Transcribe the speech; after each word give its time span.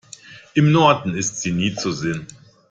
Im 0.55 0.71
Norden 0.71 1.13
ist 1.13 1.41
sie 1.41 1.51
nie 1.51 1.75
zu 1.75 1.91
sehen. 1.91 2.25